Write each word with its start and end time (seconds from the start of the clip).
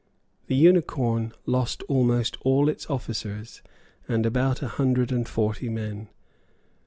The 0.47 0.55
Unicorn 0.55 1.31
lost 1.45 1.83
almost 1.83 2.35
all 2.41 2.67
its 2.69 2.89
officers, 2.89 3.61
and 4.07 4.25
about 4.25 4.63
a 4.63 4.67
hundred 4.69 5.11
and 5.11 5.29
forty 5.29 5.69
men. 5.69 6.09